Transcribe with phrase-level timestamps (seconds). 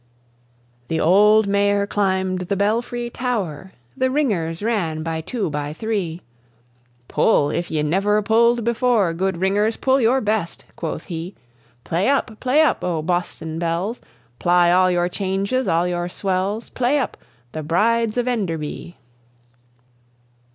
[0.87, 6.23] The old mayor climb'd the belfry tower, The ringers ran by two, by three;
[7.07, 11.35] "Pull, if ye never pull'd before; Good ringers, pull your best," quoth he.
[11.83, 14.01] "Play uppe, play uppe, O Boston bells!
[14.39, 17.15] Ply all your changes, all your swells, Play uppe,
[17.51, 18.97] 'The Brides of Enderby.'"